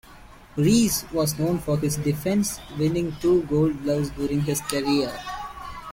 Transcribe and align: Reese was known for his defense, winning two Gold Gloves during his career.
Reese 0.57 1.05
was 1.11 1.37
known 1.37 1.59
for 1.59 1.77
his 1.77 1.97
defense, 1.97 2.59
winning 2.79 3.15
two 3.21 3.43
Gold 3.43 3.83
Gloves 3.83 4.09
during 4.09 4.41
his 4.41 4.59
career. 4.61 5.13